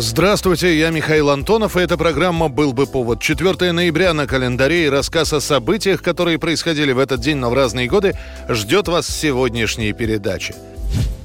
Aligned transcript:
Здравствуйте, 0.00 0.78
я 0.78 0.90
Михаил 0.90 1.28
Антонов, 1.28 1.76
и 1.76 1.80
эта 1.80 1.96
программа 1.96 2.48
«Был 2.48 2.72
бы 2.72 2.86
повод». 2.86 3.20
4 3.20 3.72
ноября 3.72 4.14
на 4.14 4.28
календаре 4.28 4.86
и 4.86 4.88
рассказ 4.88 5.32
о 5.32 5.40
событиях, 5.40 6.02
которые 6.02 6.38
происходили 6.38 6.92
в 6.92 7.00
этот 7.00 7.20
день, 7.20 7.38
но 7.38 7.50
в 7.50 7.54
разные 7.54 7.88
годы, 7.88 8.14
ждет 8.48 8.86
вас 8.86 9.08
в 9.08 9.10
сегодняшней 9.10 9.92
передаче. 9.92 10.54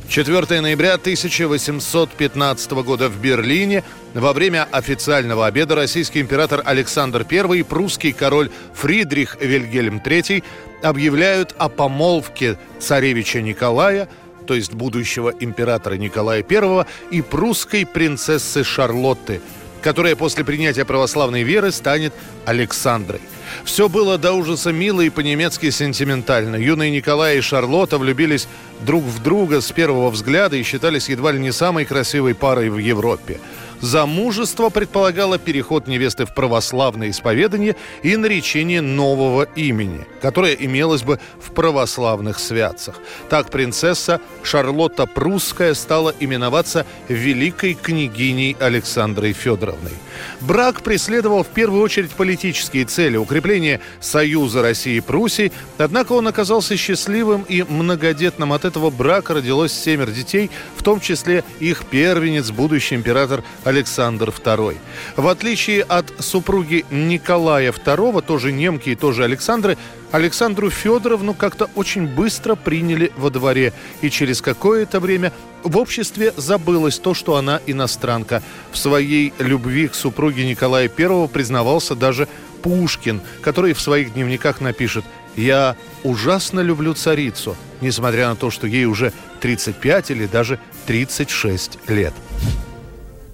4 0.10 0.60
ноября 0.60 0.96
1815 0.96 2.72
года 2.72 3.10
в 3.10 3.22
Берлине 3.22 3.84
во 4.16 4.34
время 4.34 4.68
официального 4.72 5.46
обеда 5.46 5.76
российский 5.76 6.20
император 6.20 6.64
Александр 6.66 7.28
I 7.30 7.60
и 7.60 7.62
прусский 7.62 8.12
король 8.12 8.50
Фридрих 8.74 9.38
Вильгельм 9.40 10.02
III 10.04 10.44
объявляют 10.82 11.54
о 11.60 11.70
помолвке 11.70 12.58
царевича 12.80 13.40
Николая– 13.40 14.10
то 14.44 14.54
есть 14.54 14.74
будущего 14.74 15.34
императора 15.40 15.96
Николая 15.96 16.44
I, 16.48 16.86
и 17.12 17.22
прусской 17.22 17.86
принцессы 17.86 18.64
Шарлотты, 18.64 19.42
которая 19.82 20.16
после 20.16 20.44
принятия 20.44 20.86
православной 20.86 21.44
веры 21.44 21.72
станет 21.72 22.14
Александрой. 22.46 23.22
Все 23.64 23.90
было 23.90 24.18
до 24.18 24.34
ужаса 24.34 24.72
мило 24.72 25.02
и 25.02 25.10
по-немецки 25.10 25.70
сентиментально. 25.70 26.56
Юные 26.56 26.92
Николай 26.92 27.38
и 27.38 27.42
Шарлотта 27.42 27.98
влюбились 27.98 28.48
друг 28.82 29.04
в 29.04 29.22
друга 29.22 29.62
с 29.62 29.72
первого 29.72 30.10
взгляда 30.10 30.56
и 30.56 30.64
считались 30.64 31.10
едва 31.10 31.32
ли 31.32 31.40
не 31.40 31.52
самой 31.52 31.86
красивой 31.86 32.36
парой 32.36 32.70
в 32.70 32.78
Европе. 32.78 33.40
Замужество 33.84 34.70
предполагало 34.70 35.38
переход 35.38 35.88
невесты 35.88 36.26
в 36.26 36.34
православное 36.34 37.10
исповедание 37.10 37.76
и 38.02 38.16
наречение 38.16 38.80
нового 38.80 39.44
имени, 39.58 40.08
которое 40.22 40.54
имелось 40.54 41.04
бы 41.04 41.20
в 41.38 41.52
православных 41.52 42.40
святцах. 42.40 42.96
Так 43.30 43.50
принцесса 43.50 44.22
Шарлотта 44.42 45.06
Прусская 45.06 45.74
стала 45.74 46.16
именоваться 46.18 46.86
великой 47.10 47.74
княгиней 47.74 48.56
Александрой 48.58 49.34
Федоровной. 49.34 49.92
Брак 50.40 50.82
преследовал 50.82 51.44
в 51.44 51.50
первую 51.50 51.84
очередь 51.84 52.12
политические 52.12 52.86
цели– 52.86 53.18
укрепление 53.18 53.82
союза 54.00 54.62
России 54.62 54.96
и 54.96 55.02
Пруссии, 55.02 55.52
однако 55.78 56.14
он 56.14 56.26
оказался 56.30 56.78
счастливым 56.78 57.44
и 57.50 57.64
многодетным. 57.64 58.54
От 58.54 58.64
этого 58.64 58.92
брака 58.92 59.34
родилось 59.34 59.74
семеро 59.74 60.12
детей, 60.12 60.52
в 60.78 60.84
том 60.84 61.02
числе 61.02 61.44
их 61.60 61.84
первенец, 61.86 62.50
будущий 62.52 62.96
император 62.96 63.44
Александр 63.66 63.73
II. 63.82 64.78
В 65.18 65.28
отличие 65.28 65.84
от 65.84 66.14
супруги 66.20 66.86
Николая 66.90 67.72
II, 67.72 68.22
тоже 68.22 68.52
немки 68.52 68.90
и 68.90 68.96
тоже 68.96 69.24
Александры, 69.24 69.78
Александру 70.12 70.70
Федоровну 70.70 71.34
как-то 71.34 71.70
очень 71.76 72.08
быстро 72.08 72.56
приняли 72.56 73.12
во 73.18 73.30
дворе, 73.30 73.74
и 74.02 74.10
через 74.10 74.42
какое-то 74.42 75.00
время 75.00 75.34
в 75.64 75.78
обществе 75.78 76.34
забылось 76.38 77.00
то, 77.00 77.14
что 77.14 77.36
она 77.36 77.60
иностранка. 77.66 78.44
В 78.72 78.78
своей 78.78 79.34
любви 79.40 79.88
к 79.88 79.96
супруге 79.96 80.48
Николая 80.48 80.90
I 80.96 81.28
признавался 81.28 81.96
даже 81.96 82.28
Пушкин, 82.62 83.22
который 83.42 83.74
в 83.74 83.82
своих 83.82 84.14
дневниках 84.14 84.62
напишет 84.62 85.04
«Я 85.36 85.76
ужасно 86.04 86.60
люблю 86.60 86.94
царицу, 86.94 87.56
несмотря 87.82 88.30
на 88.30 88.36
то, 88.36 88.52
что 88.52 88.68
ей 88.68 88.86
уже 88.86 89.14
35 89.42 90.12
или 90.12 90.28
даже 90.28 90.60
36 90.86 91.80
лет». 91.90 92.14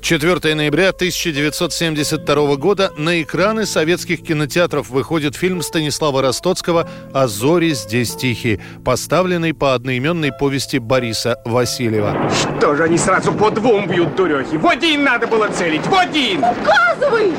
4 0.02 0.56
ноября 0.56 0.90
1972 0.90 2.56
года 2.56 2.92
на 2.98 3.22
экраны 3.22 3.66
советских 3.66 4.24
кинотеатров 4.24 4.90
выходит 4.90 5.36
фильм 5.36 5.62
Станислава 5.62 6.22
Ростоцкого 6.22 6.90
«А 7.14 7.28
зори 7.28 7.74
здесь 7.74 8.16
тихие», 8.16 8.62
поставленный 8.86 9.54
по 9.54 9.74
одноименной 9.74 10.32
повести 10.32 10.78
Бориса 10.78 11.42
Васильева. 11.46 12.32
Что 12.32 12.76
же 12.76 12.84
они 12.84 12.98
сразу 12.98 13.34
по 13.34 13.52
двум 13.52 13.88
бьют, 13.88 14.16
дурехи? 14.16 14.56
В 14.56 14.68
один 14.68 15.04
надо 15.04 15.28
было 15.28 15.50
целить, 15.50 15.86
в 15.86 15.94
один! 15.94 16.40
Указывай! 16.40 17.34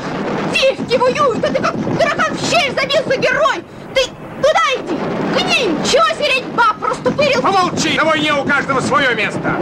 Девки 0.53 0.97
воюют, 0.97 1.43
а 1.43 1.47
ты 1.51 1.61
как 1.61 1.75
дурака 1.75 2.27
в 2.31 2.49
щель 2.49 2.73
забился 2.73 3.17
герой! 3.19 3.63
Ты 3.95 4.03
туда 4.37 4.61
иди, 4.77 4.95
к 5.35 5.57
ним! 5.57 5.77
Чего 5.83 6.05
сереть 6.23 6.45
баб, 6.55 6.79
проступырил? 6.79 7.41
Помолчи, 7.41 7.97
на 7.97 8.05
войне 8.05 8.33
у 8.33 8.43
каждого 8.43 8.79
свое 8.81 9.15
место! 9.15 9.57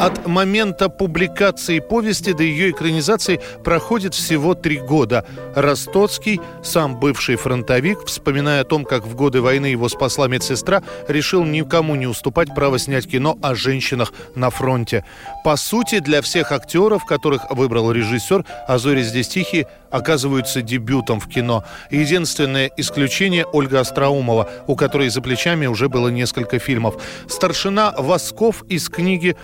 От 0.00 0.26
момента 0.26 0.88
публикации 0.88 1.78
повести 1.78 2.32
до 2.32 2.42
ее 2.42 2.70
экранизации 2.70 3.38
проходит 3.62 4.14
всего 4.14 4.54
три 4.54 4.78
года. 4.78 5.26
Ростоцкий, 5.54 6.40
сам 6.62 6.98
бывший 6.98 7.36
фронтовик, 7.36 8.06
вспоминая 8.06 8.62
о 8.62 8.64
том, 8.64 8.86
как 8.86 9.04
в 9.04 9.14
годы 9.14 9.42
войны 9.42 9.66
его 9.66 9.90
спасла 9.90 10.26
медсестра, 10.26 10.82
решил 11.06 11.44
никому 11.44 11.96
не 11.96 12.06
уступать 12.06 12.54
право 12.54 12.78
снять 12.78 13.06
кино 13.06 13.36
о 13.42 13.54
женщинах 13.54 14.14
на 14.34 14.48
фронте. 14.48 15.04
По 15.44 15.56
сути, 15.56 15.98
для 15.98 16.22
всех 16.22 16.50
актеров, 16.50 17.04
которых 17.04 17.50
выбрал 17.50 17.92
режиссер, 17.92 18.46
«А 18.66 18.78
зори 18.78 19.02
здесь 19.02 19.28
тихие» 19.28 19.66
оказываются 19.90 20.62
дебютом 20.62 21.20
в 21.20 21.28
кино. 21.28 21.64
Единственное 21.90 22.70
исключение– 22.76 23.44
Ольга 23.52 23.80
Остроумова, 23.80 24.48
у 24.66 24.76
которой 24.76 25.08
за 25.10 25.20
плечами 25.20 25.66
уже 25.66 25.88
было 25.88 26.08
несколько 26.08 26.58
фильмов. 26.58 27.02
Старшина 27.28 27.92
Восков 27.98 28.62
из 28.68 28.88
книги 28.88 29.36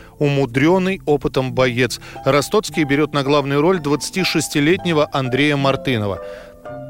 «Умудренный 0.47 1.01
опытом 1.07 1.53
боец». 1.53 1.99
Ростоцкий 2.25 2.85
берет 2.85 3.13
на 3.13 3.25
главную 3.25 3.61
роль 3.61 3.79
26-летнего 3.79 5.09
Андрея 5.13 5.57
Мартынова. 5.57 6.21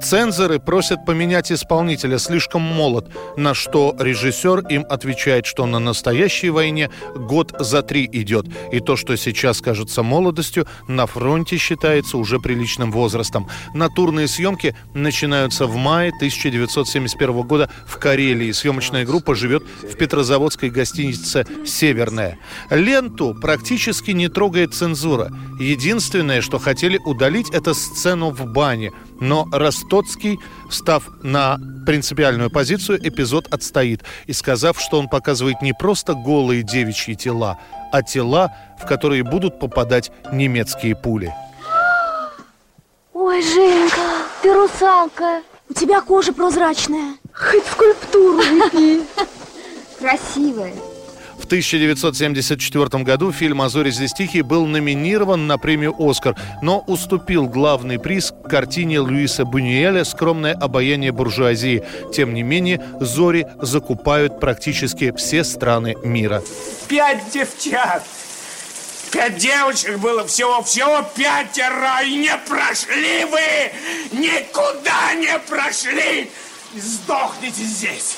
Цензоры 0.03 0.59
просят 0.59 1.05
поменять 1.05 1.51
исполнителя, 1.51 2.19
слишком 2.19 2.63
молод, 2.63 3.09
на 3.37 3.55
что 3.55 3.95
режиссер 3.99 4.61
им 4.69 4.85
отвечает, 4.89 5.47
что 5.47 5.67
на 5.67 5.79
настоящей 5.79 6.51
войне 6.51 6.91
год 7.15 7.55
за 7.59 7.83
три 7.83 8.09
идет, 8.13 8.47
и 8.73 8.81
то, 8.81 8.97
что 8.97 9.17
сейчас 9.17 9.61
кажется 9.61 10.03
молодостью, 10.03 10.67
на 10.87 11.07
фронте 11.07 11.57
считается 11.57 12.19
уже 12.19 12.39
приличным 12.39 12.93
возрастом. 12.93 13.49
Натурные 13.75 14.29
съемки 14.29 14.77
начинаются 14.95 15.67
в 15.67 15.77
мае 15.77 16.11
1971 16.11 17.43
года 17.43 17.71
в 17.87 17.99
Карелии. 17.99 18.53
Съемочная 18.53 19.05
группа 19.05 19.35
живет 19.35 19.63
в 19.63 19.97
петрозаводской 19.97 20.71
гостинице 20.71 21.47
«Северная». 21.65 22.39
Ленту 22.71 23.35
практически 23.35 24.11
не 24.11 24.29
трогает 24.29 24.75
цензура. 24.75 25.31
Единственное, 25.59 26.43
что 26.43 26.59
хотели 26.59 26.99
удалить, 27.05 27.51
это 27.51 27.75
сцену 27.75 28.31
в 28.31 28.47
бане– 28.47 28.93
но 29.21 29.47
Ростоцкий, 29.53 30.39
встав 30.69 31.09
на 31.23 31.59
принципиальную 31.87 32.51
позицию, 32.51 32.99
эпизод 33.07 33.53
отстоит 33.53 34.03
и 34.27 34.33
сказав, 34.33 34.81
что 34.81 34.99
он 34.99 35.09
показывает 35.09 35.63
не 35.63 35.73
просто 35.73 36.15
голые 36.15 36.63
девичьи 36.63 37.15
тела, 37.15 37.59
а 37.93 38.03
тела, 38.03 38.55
в 38.81 38.87
которые 38.87 39.23
будут 39.23 39.59
попадать 39.59 40.11
немецкие 40.33 40.95
пули. 40.97 41.35
Ой, 43.13 43.43
Женька, 43.43 44.01
ты 44.43 44.53
русалка. 44.53 45.43
У 45.69 45.75
тебя 45.75 46.01
кожа 46.01 46.33
прозрачная. 46.33 47.17
Хоть 47.33 47.67
скульптуру 47.67 48.39
лепи. 48.39 49.03
Красивая. 49.99 50.75
В 51.39 51.45
1974 51.47 53.05
году 53.05 53.31
фильм 53.31 53.63
«А 53.63 53.69
зори 53.69 53.91
здесь 53.91 54.13
тихие» 54.13 54.43
был 54.43 54.67
номинирован 54.67 55.47
на 55.47 55.59
премию 55.59 55.95
«Оскар», 55.99 56.35
но 56.63 56.81
уступил 56.87 57.47
главный 57.47 57.99
приз 57.99 58.33
картине 58.49 59.01
Луиса 59.01 59.45
Бунюэля 59.45 60.05
«Скромное 60.05 60.55
обаяние 60.55 61.13
буржуазии». 61.13 61.85
Тем 62.13 62.35
не 62.35 62.43
менее, 62.43 62.85
«Зори» 63.01 63.47
закупают 63.61 64.41
практически 64.41 65.13
все 65.17 65.45
страны 65.45 65.97
мира. 66.03 66.43
Пять 66.89 67.31
девчат! 67.33 68.03
Пять 69.13 69.37
девочек 69.37 69.99
было 69.99 70.27
всего, 70.27 70.63
всего 70.63 71.03
пятеро, 71.15 72.03
и 72.03 72.17
не 72.17 72.37
прошли 72.49 73.25
вы! 73.25 74.19
Никуда 74.19 75.15
не 75.15 75.39
прошли! 75.39 76.31
Сдохните 76.75 77.63
здесь! 77.63 78.17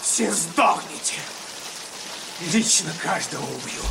Все 0.00 0.30
сдохните! 0.30 1.14
Лично 2.50 2.90
каждого 3.00 3.42
убью. 3.44 3.82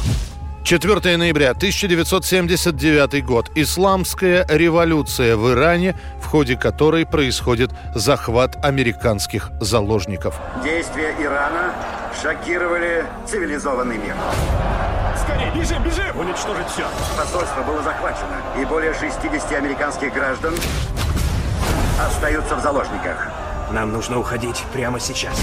4 0.63 1.15
ноября 1.17 1.51
1979 1.51 3.25
год. 3.25 3.49
Исламская 3.55 4.45
революция 4.49 5.37
в 5.37 5.51
Иране, 5.51 5.95
в 6.21 6.25
ходе 6.25 6.57
которой 6.57 7.05
происходит 7.05 7.71
захват 7.95 8.63
американских 8.63 9.51
заложников. 9.61 10.35
Действия 10.63 11.15
Ирана 11.19 11.73
шокировали 12.21 13.05
цивилизованный 13.25 13.97
мир. 13.97 14.15
Скорее, 15.23 15.51
бежим, 15.55 15.83
бежим! 15.83 16.19
Уничтожить 16.19 16.67
все. 16.67 16.85
Посольство 17.17 17.61
было 17.61 17.81
захвачено, 17.83 18.41
и 18.61 18.65
более 18.65 18.93
60 18.93 19.51
американских 19.53 20.13
граждан 20.13 20.53
остаются 22.05 22.55
в 22.55 22.61
заложниках. 22.61 23.29
Нам 23.71 23.93
нужно 23.93 24.19
уходить 24.19 24.63
прямо 24.73 24.99
сейчас. 24.99 25.39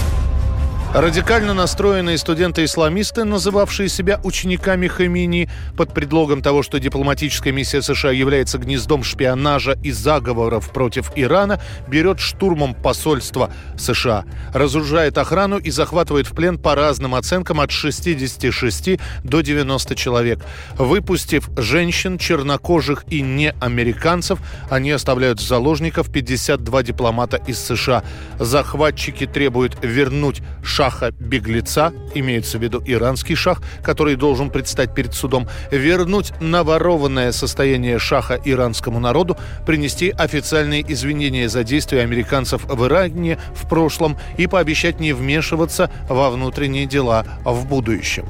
Радикально 0.93 1.53
настроенные 1.53 2.17
студенты-исламисты, 2.17 3.23
называвшие 3.23 3.89
себя 3.89 4.19
учениками 4.23 4.87
Хамини, 4.87 5.47
под 5.77 5.93
предлогом 5.93 6.41
того, 6.41 6.63
что 6.63 6.79
дипломатическая 6.79 7.53
миссия 7.53 7.83
США 7.83 8.09
является 8.09 8.57
гнездом 8.57 9.03
шпионажа 9.03 9.77
и 9.83 9.91
заговоров 9.91 10.73
против 10.73 11.11
Ирана, 11.15 11.61
берет 11.87 12.19
штурмом 12.19 12.73
посольство 12.73 13.53
США, 13.77 14.25
разоружает 14.51 15.19
охрану 15.19 15.59
и 15.59 15.69
захватывает 15.69 16.25
в 16.25 16.33
плен 16.33 16.57
по 16.57 16.73
разным 16.73 17.13
оценкам 17.13 17.61
от 17.61 17.69
66 17.69 18.99
до 19.23 19.41
90 19.41 19.95
человек. 19.95 20.43
Выпустив 20.75 21.51
женщин, 21.55 22.17
чернокожих 22.17 23.03
и 23.09 23.21
неамериканцев, 23.21 24.39
они 24.71 24.89
оставляют 24.89 25.39
в 25.39 25.47
заложников 25.47 26.11
52 26.11 26.81
дипломата 26.81 27.37
из 27.45 27.59
США. 27.59 28.03
Захватчики 28.39 29.27
требуют 29.27 29.77
вернуть 29.83 30.41
шаха-беглеца, 30.79 31.91
имеется 32.13 32.57
в 32.57 32.63
виду 32.63 32.81
иранский 32.85 33.35
шах, 33.35 33.61
который 33.83 34.15
должен 34.15 34.49
предстать 34.49 34.95
перед 34.95 35.13
судом, 35.13 35.45
вернуть 35.71 36.31
наворованное 36.39 37.33
состояние 37.33 37.99
шаха 37.99 38.39
иранскому 38.45 38.97
народу, 38.97 39.37
принести 39.65 40.09
официальные 40.09 40.89
извинения 40.89 41.49
за 41.49 41.65
действия 41.65 42.01
американцев 42.01 42.63
в 42.63 42.85
Иране 42.85 43.37
в 43.53 43.67
прошлом 43.67 44.17
и 44.37 44.47
пообещать 44.47 45.01
не 45.01 45.11
вмешиваться 45.11 45.91
во 46.07 46.29
внутренние 46.29 46.85
дела 46.85 47.25
в 47.43 47.67
будущем. 47.67 48.25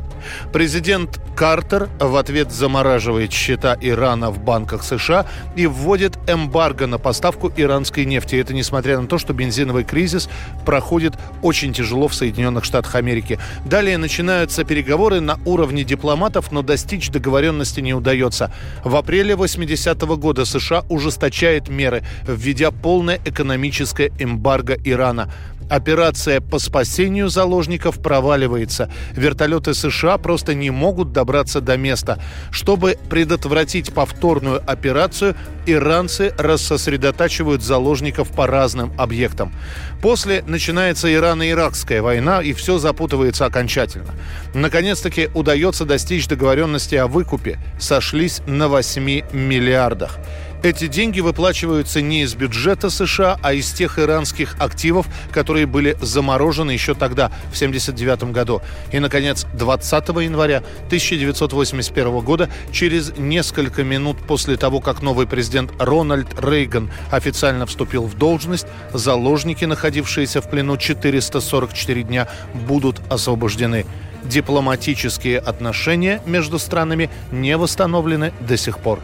Президент 0.52 1.19
Картер 1.36 1.88
в 2.00 2.16
ответ 2.16 2.52
замораживает 2.52 3.31
счета 3.31 3.78
Ирана 3.80 4.31
в 4.31 4.44
банках 4.44 4.84
США 4.84 5.25
и 5.56 5.68
вводит 5.68 6.18
эмбарго 6.31 6.88
на 6.88 6.98
поставку 6.98 7.52
иранской 7.56 8.06
нефти. 8.06 8.36
Это 8.36 8.54
несмотря 8.54 9.00
на 9.00 9.08
то, 9.08 9.18
что 9.18 9.34
бензиновый 9.34 9.84
кризис 9.84 10.30
проходит 10.66 11.16
очень 11.42 11.74
тяжело 11.74 12.08
в 12.08 12.16
Соединенных 12.16 12.64
Штатах 12.64 12.96
Америки. 12.96 13.40
Далее 13.66 13.98
начинаются 13.98 14.64
переговоры 14.64 15.20
на 15.20 15.40
уровне 15.46 15.84
дипломатов, 15.84 16.52
но 16.52 16.62
достичь 16.62 17.10
договоренности 17.10 17.80
не 17.80 17.94
удается. 17.94 18.54
В 18.84 18.96
апреле 18.96 19.34
80-го 19.34 20.18
года 20.18 20.46
США 20.46 20.84
ужесточает 20.90 21.70
меры, 21.70 22.04
введя 22.28 22.72
полное 22.72 23.20
экономическое 23.26 24.12
эмбарго 24.20 24.78
Ирана. 24.84 25.31
Операция 25.69 26.42
по 26.42 26.57
спасению 26.57 27.30
заложников 27.30 28.01
проваливается. 28.01 28.92
Вертолеты 29.12 29.74
США 29.74 30.18
просто 30.18 30.56
не 30.56 30.71
могут 30.71 31.12
добраться 31.12 31.62
до 31.62 31.77
места. 31.77 32.19
Чтобы 32.51 32.98
предотвратить 33.10 33.94
повторную 33.94 34.62
операцию, 34.66 35.36
иранцы 35.68 36.33
рассосредотачивают 36.38 37.62
заложников 37.62 38.31
по 38.31 38.48
разным 38.48 38.92
объектам. 38.98 39.54
После 40.01 40.44
начинается 40.48 41.07
Ирано-Иракская 41.07 42.01
война, 42.01 42.42
и 42.42 42.54
все 42.54 42.80
запутывается 42.80 43.45
окончательно. 43.45 44.13
Наконец-таки 44.54 45.30
удается 45.36 45.86
достичь 45.86 46.27
договоренности 46.27 46.95
о 46.95 47.07
выкупе. 47.07 47.60
Сошлись 47.80 48.42
на 48.48 48.68
8 48.68 49.04
миллиардах. 49.33 50.18
Эти 50.62 50.88
деньги 50.88 51.22
выплачиваются 51.22 52.02
не 52.02 52.24
из 52.24 52.36
бюджета 52.36 52.90
США, 52.90 53.40
а 53.42 53.54
из 53.54 53.72
тех 53.72 53.98
иранских 53.98 54.58
активов, 54.60 55.08
которые 55.32 55.66
были 55.66 55.98
заморожены 56.02 56.72
еще 56.72 56.94
тогда, 56.94 57.30
в 57.30 57.56
1979 57.56 58.34
году. 58.34 58.62
И, 58.92 59.00
наконец, 59.00 59.46
20 59.54 60.10
января 60.22 60.58
1981 60.88 62.20
года, 62.20 62.50
через 62.74 63.18
несколько 63.18 63.86
минут 63.86 64.18
после 64.28 64.58
того, 64.58 64.82
как 64.82 65.02
новый 65.02 65.28
президент 65.28 65.72
Рональд 65.80 66.28
Рейган 66.42 66.92
официально 67.10 67.66
вступил 67.66 68.04
в 68.04 68.18
должность, 68.18 68.68
заложники, 68.94 69.64
находившиеся 69.64 70.42
в 70.42 70.50
плену 70.50 70.76
444 70.76 72.04
дня, 72.04 72.28
будут 72.54 73.00
освобождены 73.10 73.86
дипломатические 74.26 75.40
отношения 75.40 76.22
между 76.26 76.60
странами 76.60 77.10
не 77.32 77.56
восстановлены 77.56 78.34
до 78.42 78.58
сих 78.58 78.80
пор. 78.80 79.00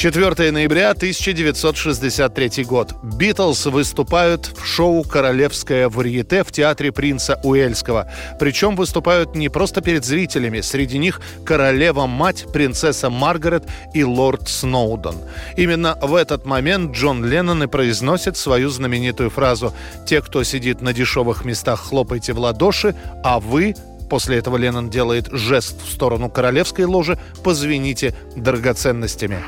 4 0.00 0.50
ноября 0.50 0.92
1963 0.92 2.64
год. 2.64 2.94
Битлз 3.02 3.66
выступают 3.66 4.46
в 4.46 4.64
шоу 4.64 5.02
«Королевское 5.02 5.90
варьете» 5.90 6.42
в 6.42 6.50
театре 6.50 6.90
принца 6.90 7.38
Уэльского. 7.44 8.10
Причем 8.38 8.76
выступают 8.76 9.34
не 9.34 9.50
просто 9.50 9.82
перед 9.82 10.06
зрителями. 10.06 10.62
Среди 10.62 10.96
них 10.96 11.20
королева-мать, 11.44 12.46
принцесса 12.50 13.10
Маргарет 13.10 13.64
и 13.92 14.02
лорд 14.02 14.48
Сноуден. 14.48 15.16
Именно 15.58 15.98
в 16.00 16.14
этот 16.14 16.46
момент 16.46 16.96
Джон 16.96 17.22
Леннон 17.22 17.64
и 17.64 17.66
произносит 17.66 18.38
свою 18.38 18.70
знаменитую 18.70 19.28
фразу 19.28 19.74
«Те, 20.06 20.22
кто 20.22 20.42
сидит 20.44 20.80
на 20.80 20.94
дешевых 20.94 21.44
местах, 21.44 21.78
хлопайте 21.78 22.32
в 22.32 22.38
ладоши, 22.38 22.94
а 23.22 23.38
вы 23.38 23.74
После 24.08 24.38
этого 24.38 24.56
Леннон 24.56 24.90
делает 24.90 25.28
жест 25.30 25.76
в 25.86 25.92
сторону 25.92 26.28
королевской 26.28 26.84
ложи 26.84 27.16
«Позвоните 27.44 28.12
драгоценностями». 28.34 29.38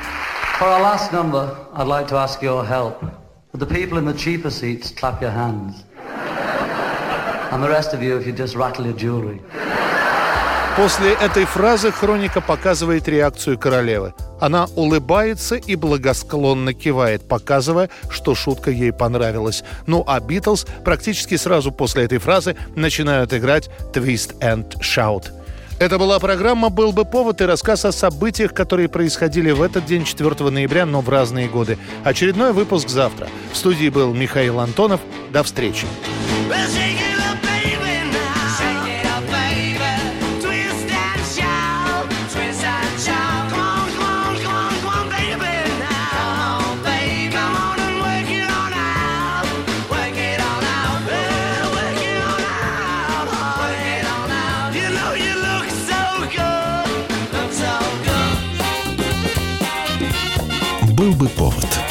For 0.63 0.69
our 0.69 0.81
last 0.81 1.13
number, 1.13 1.45
I'd 1.75 1.89
like 1.89 2.07
to 2.11 2.17
ask 2.17 2.41
your 2.41 2.65
help. 2.65 3.03
Would 3.51 3.59
the 3.59 3.67
people 3.67 3.99
in 3.99 4.05
the 4.05 4.15
cheaper 4.15 4.49
seats 4.49 4.93
clap 4.93 5.21
your 5.21 5.33
hands? 5.33 5.83
And 7.51 7.61
the 7.61 7.69
rest 7.69 7.93
of 7.95 8.01
you, 8.01 8.17
if 8.17 8.25
you 8.29 8.33
just 8.33 8.55
rattle 8.55 8.85
your 8.87 8.97
jewelry. 8.97 9.41
После 10.77 11.15
этой 11.15 11.47
фразы 11.47 11.91
хроника 11.91 12.41
показывает 12.41 13.09
реакцию 13.09 13.59
королевы. 13.59 14.15
Она 14.41 14.67
улыбается 14.77 15.57
и 15.57 15.75
благосклонно 15.75 16.73
кивает, 16.75 17.27
показывая, 17.27 17.91
что 18.09 18.37
шутка 18.37 18.71
ей 18.71 18.93
понравилась. 18.93 19.65
Ну 19.89 20.05
а 20.07 20.21
Битлз 20.21 20.65
практически 20.85 21.37
сразу 21.37 21.73
после 21.73 22.05
этой 22.05 22.19
фразы 22.19 22.55
начинают 22.77 23.35
играть 23.35 23.69
«Twist 23.93 24.39
and 24.39 24.79
Shout». 24.79 25.42
Это 25.83 25.99
была 25.99 26.21
программа 26.21 26.71
«Был 26.71 26.93
бы 26.93 27.05
повод» 27.05 27.41
и 27.41 27.45
рассказ 27.45 27.85
о 27.85 27.91
событиях, 27.91 28.55
которые 28.55 28.89
происходили 28.89 29.51
в 29.51 29.61
этот 29.61 29.85
день, 29.85 30.05
4 30.05 30.49
ноября, 30.49 30.87
но 30.87 31.01
в 31.01 31.09
разные 31.09 31.49
годы. 31.49 31.77
Очередной 32.05 32.53
выпуск 32.53 32.89
завтра. 32.89 33.27
В 33.53 33.57
студии 33.57 33.89
был 33.89 34.15
Михаил 34.15 34.61
Антонов. 34.61 35.01
До 35.33 35.43
встречи. 35.43 35.89
Был 61.03 61.13
бы 61.15 61.29
повод. 61.31 61.82